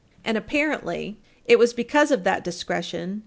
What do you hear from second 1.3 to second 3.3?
it was because of that discretion, Page 305 U.